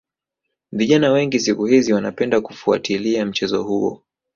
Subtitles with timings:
[0.71, 4.01] Vijana wengi siku hizi wanapenda kufuatilia mchezo huu